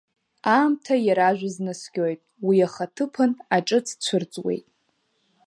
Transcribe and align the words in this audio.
Аамҭа 0.53 0.95
иаражәыз 1.05 1.55
наскьоит, 1.65 2.21
уи 2.47 2.57
ахаҭыԥан 2.67 3.31
аҿыц 3.55 3.87
цәырҵуеит. 4.03 4.65